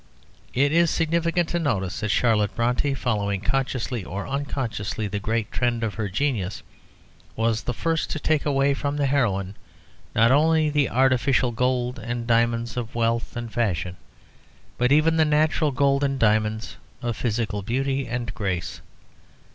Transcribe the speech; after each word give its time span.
It 0.55 0.71
is 0.73 0.89
significant 0.89 1.47
to 1.49 1.59
notice 1.59 1.99
that 1.99 2.09
Charlotte 2.09 2.55
Brontë, 2.57 2.97
following 2.97 3.39
consciously 3.39 4.03
or 4.03 4.27
unconsciously 4.27 5.05
the 5.07 5.19
great 5.19 5.51
trend 5.51 5.83
of 5.83 5.93
her 5.93 6.09
genius, 6.09 6.63
was 7.35 7.61
the 7.61 7.73
first 7.75 8.09
to 8.09 8.17
take 8.19 8.43
away 8.43 8.73
from 8.73 8.97
the 8.97 9.05
heroine 9.05 9.53
not 10.15 10.31
only 10.31 10.71
the 10.71 10.89
artificial 10.89 11.51
gold 11.51 11.99
and 11.99 12.25
diamonds 12.25 12.77
of 12.77 12.95
wealth 12.95 13.35
and 13.37 13.53
fashion, 13.53 13.95
but 14.79 14.91
even 14.91 15.17
the 15.17 15.23
natural 15.23 15.69
gold 15.69 16.03
and 16.03 16.17
diamonds 16.17 16.77
of 17.03 17.15
physical 17.15 17.61
beauty 17.61 18.07
and 18.07 18.33
grace. 18.33 18.81